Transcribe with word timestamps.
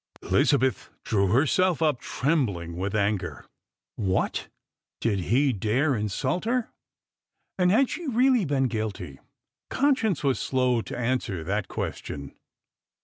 Elizabeth 0.23 0.89
drew 1.03 1.27
herself 1.27 1.79
up, 1.79 1.99
trembling 1.99 2.75
with 2.75 2.95
anger. 2.95 3.45
What, 3.97 4.47
did 4.99 5.19
he 5.19 5.53
dare 5.53 5.95
insult 5.95 6.45
her? 6.45 6.71
And 7.59 7.69
had 7.69 7.87
she 7.87 8.07
really 8.07 8.43
been 8.45 8.63
guilty? 8.65 9.19
Con 9.69 9.95
science 9.95 10.23
was 10.23 10.39
slow 10.39 10.81
to 10.81 10.97
answer 10.97 11.43
that 11.43 11.67
question. 11.67 12.33